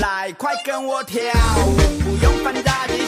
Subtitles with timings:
[0.00, 1.22] 来，快跟我跳
[1.66, 3.03] 舞，不用翻大基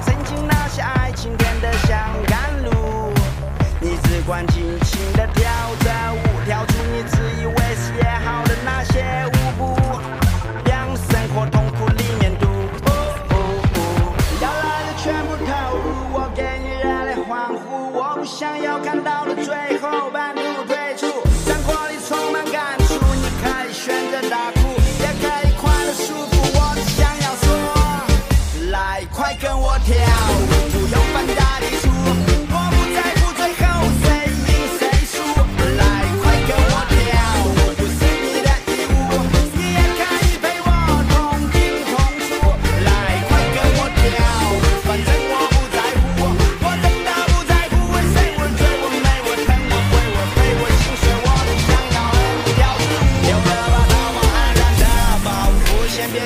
[0.00, 1.03] 曾经那些爱。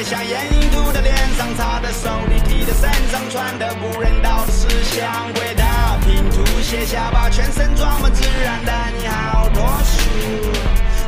[0.09, 5.63] 先别想眼影涂的脸上，擦的手里提的身上，穿的不人道的思想，回的
[6.07, 10.09] 拼图，卸下吧，全身装满自然的你好脱俗。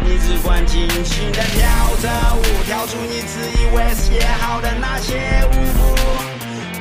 [0.02, 1.66] 你只管尽情的跳
[2.02, 5.96] 着舞，跳出你自以为是也好的那些舞步，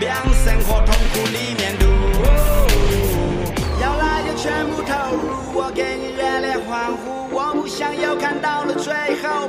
[0.02, 0.14] 让
[0.44, 1.86] 生活痛苦里面度。
[3.82, 7.30] 要来就全部投入，我给你热烈欢呼。
[7.32, 8.94] 我不想又看到了最
[9.24, 9.48] 后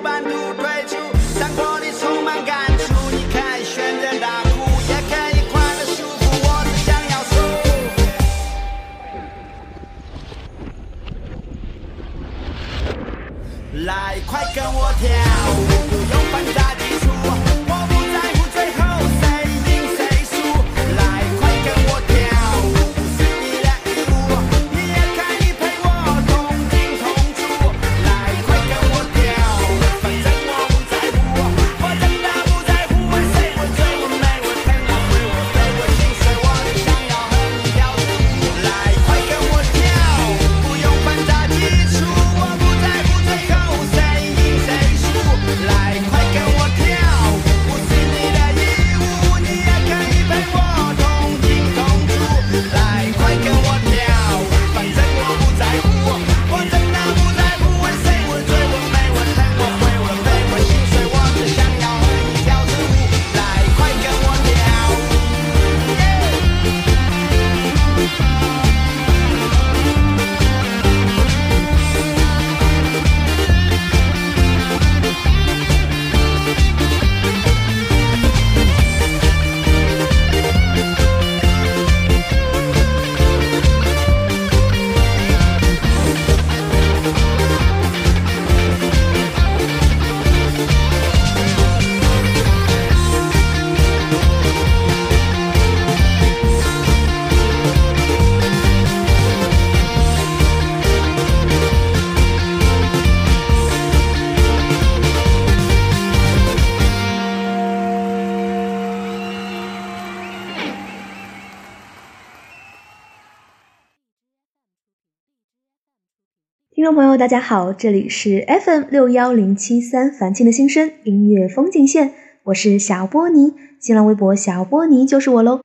[116.80, 122.14] 听众朋友，大家好，这里是 FM 六幺零七三凡青的心声音乐风景线，
[122.44, 125.60] 我是小波尼，新浪微博小波尼就是我喽。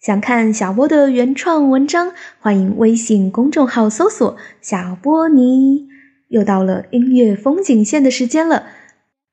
[0.00, 5.86] 想看小波的原创文章，欢迎微信公众号搜索“小波尼”。
[6.30, 8.66] 又到了音乐风景线的时间了，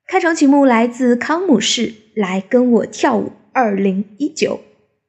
[0.06, 4.60] 开场曲目来自康姆士，《来跟我跳舞》二零一九，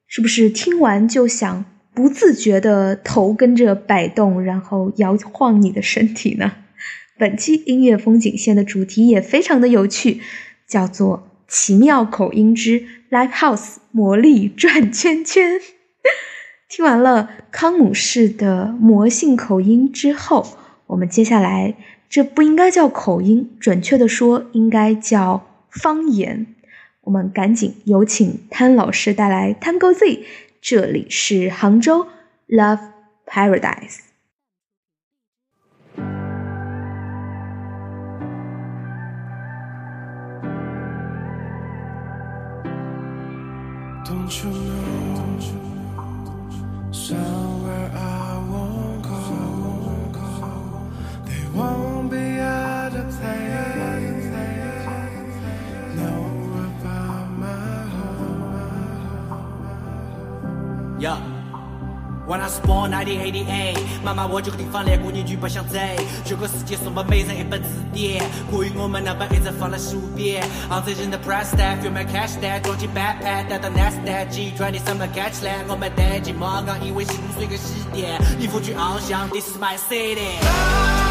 [0.08, 1.66] 是不是听完就想？
[1.96, 6.52] 不自觉的头跟着摆动，然后摇晃你的身体呢。
[7.18, 10.20] 本期音乐风景线的主题也非常的有趣，
[10.68, 15.62] 叫做“奇妙口音之 Live House 魔力转圈圈”。
[16.68, 20.46] 听完了康姆士的魔性口音之后，
[20.88, 21.76] 我们接下来
[22.10, 26.48] 这不应该叫口音，准确的说应该叫方言。
[27.02, 30.26] 我们赶紧有请潘老师带来 Tango Z，
[30.68, 32.08] 这里是杭州
[32.48, 32.90] Love
[33.28, 34.05] Paradise。
[62.46, 65.80] When I spawn 1988，妈妈我这个地方连过年就不想走。
[66.24, 70.48] 这个世界送我每人一本字典，关于我们那本一直放了十五遍。
[70.70, 81.05] 昂最近的 press tag，有没 cash tag，装进 backpack，带到 next tag，集团的什么 catch 来，我们带进马港，因为心碎个起点，你付去翱翔，This is my city。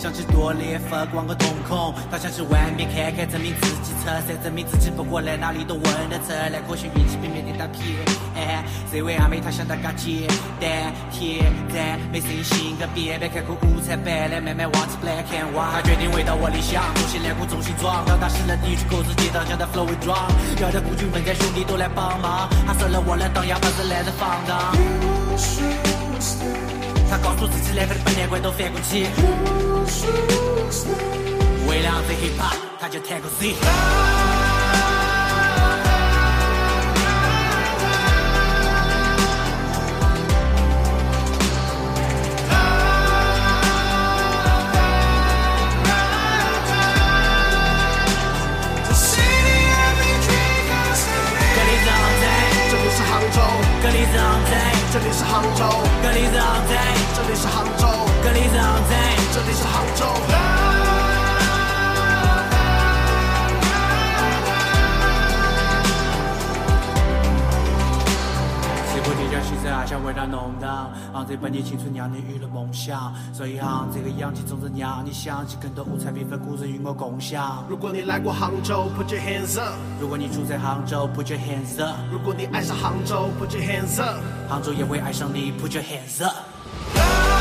[0.00, 7.84] 想起多裂发光个瞳孔，他想去外面看看，证明自己出色，证明自己不过来哪里都问得出来，可惜运气比别的打偏。
[8.34, 10.26] 哎，这位阿妹她想得更简
[10.58, 15.70] 单，天然没声性格变，别看过五彩斑斓，慢慢忘记 black and white。
[15.70, 20.16] 她决定回到我理想，重新来过重新装，到大势了地区口子街道将她 flow 为壮，
[20.62, 24.72] 要得孤军奋战，兄弟都来帮忙，他说了我来当哑巴是来人放荡。
[27.10, 29.02] 他告诉自己两个的本年关都翻过去，
[31.68, 34.29] 为了这 hip hop，他就 Tango Z。
[59.32, 60.04] 这里是杭州。
[68.92, 77.64] 西部地界西山，想为它弄荡，昂这半年青春让你娱乐梦想，所以氧气总是让你想起更多五彩缤纷故事与我共享。
[77.68, 84.16] 如果你来过杭州，Put your hands up；如果你住在杭州，Put your hands up，如果你爱上杭州，Put your hands up。
[84.48, 87.39] 杭州也会爱上你，Put your hands up。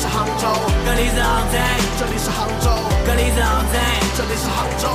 [0.00, 0.48] 是杭州，
[0.86, 1.60] 格里兹昂在，
[1.98, 2.70] 这里是杭州，
[3.04, 4.00] 格里兹昂在。
[4.16, 4.88] 这里是杭州。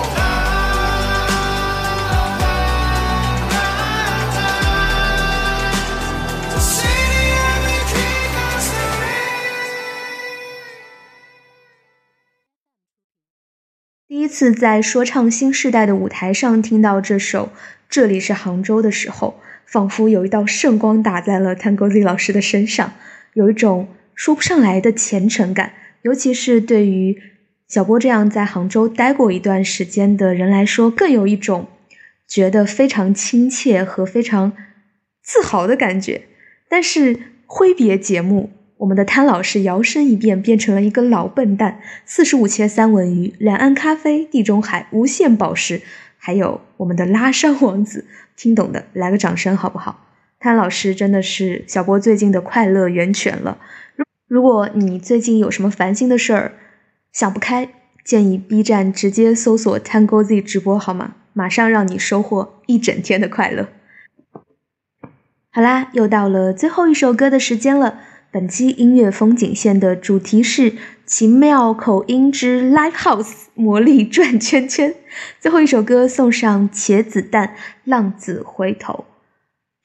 [14.08, 17.46] 第一次在说唱新时代的舞台上听到这首
[17.88, 22.94] 《这里是杭州》的时候，仿佛有一道圣光打在了 Tango Z 老师的身上，
[23.34, 25.74] 有一种说不上来的虔诚感。
[26.02, 27.22] 尤其是对于
[27.68, 31.68] 小波这样在杭州待过一段时间的人来说，更有一种
[32.28, 34.54] 觉得非常亲切和非常
[35.24, 36.24] 自豪的感觉。
[36.70, 37.18] 但是
[37.48, 41.82] 挥别节目，我们的潘老师摇身一变，变成了一个老笨蛋。
[42.06, 45.82] 四十五切三文鱼、两岸咖啡、地中海、无限宝石，
[46.18, 48.06] 还有我们的拉山王子，
[48.36, 50.06] 听懂的来个掌声好不好？
[50.40, 53.58] 潘老师真的是小波最近的快乐源泉了。
[54.28, 56.54] 如果你最近有什么烦心的事儿，
[57.12, 57.70] 想不开，
[58.04, 61.16] 建议 B 站直接搜索 Tango Z 直播好吗？
[61.34, 63.68] 马上让你收获一整天的快乐。
[65.52, 68.00] 好啦，又到了最后一首歌的时间了。
[68.32, 70.74] 本期音乐风景线的主题是
[71.06, 74.96] 奇妙口音之 Live House 魔力转圈圈。
[75.40, 77.56] 最后一首歌送上茄子蛋
[77.86, 79.06] 浪子回头。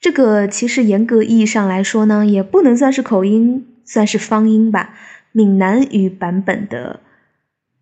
[0.01, 4.95] 这个其实严格意义上来说呢，也不能算是口音，算是方音吧。
[5.33, 7.01] 闽南语版本的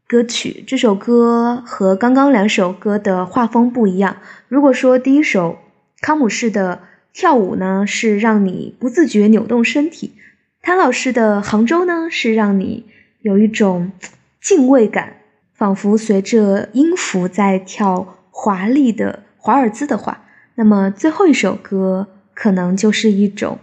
[0.07, 4.17] 歌曲，这首歌和刚刚两首歌的画风不一样。
[4.49, 5.59] 如果说第一首
[6.01, 6.81] 康姆士的
[7.13, 10.15] 跳舞呢，是让你不自觉扭动身体。
[10.63, 12.87] 谭老师的杭州呢，是让你
[13.21, 13.93] 有一种
[14.41, 15.19] 敬畏感，
[15.53, 20.25] 仿佛随着音符在跳华丽的华尔兹的话，
[20.55, 23.59] 那么最后一首歌可能就是一种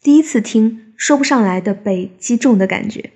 [0.00, 3.10] 第一次听说不上来的被击中的感觉。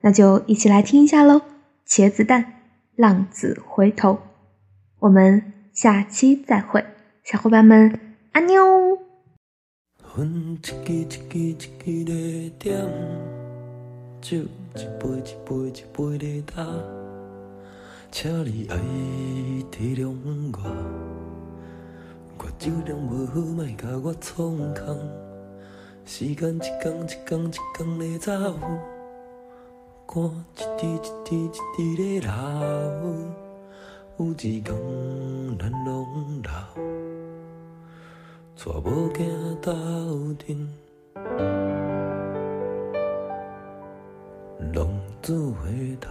[0.00, 1.36] 那就一起来听一下喽，
[1.86, 2.54] 《茄子蛋，
[2.96, 4.14] 浪子回头》。
[4.98, 6.84] 我们下期再会，
[7.22, 8.00] 小伙伴们，
[8.32, 8.98] 阿妞。
[10.02, 12.76] 分一支一支一支在点，
[14.20, 14.38] 酒
[14.74, 16.66] 一杯一杯一杯在打，
[18.10, 18.76] 请你爱
[19.70, 20.12] 体谅
[20.52, 20.58] 我，
[22.38, 25.31] 我酒量无好，莫甲我创空。
[26.04, 28.58] 时间一天一天一天在走，
[30.06, 32.30] 汗一滴一滴一滴在流，
[34.18, 34.66] 有一天
[35.58, 36.50] 咱拢老。
[38.54, 39.20] 带某囝
[39.60, 39.72] 斗
[40.34, 40.68] 阵，
[44.72, 44.78] 浪
[45.22, 45.26] 子
[45.62, 46.10] 回头。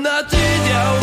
[0.00, 1.01] 那几条？